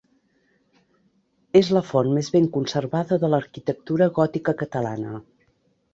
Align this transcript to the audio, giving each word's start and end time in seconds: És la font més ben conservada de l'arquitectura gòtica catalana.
És 1.59 1.69
la 1.77 1.83
font 1.91 2.09
més 2.15 2.31
ben 2.37 2.49
conservada 2.57 3.21
de 3.25 3.33
l'arquitectura 3.35 4.11
gòtica 4.19 4.57
catalana. 4.63 5.25